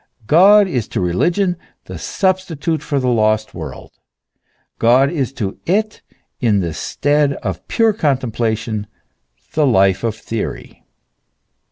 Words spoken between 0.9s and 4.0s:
religion the substitute for the lost world,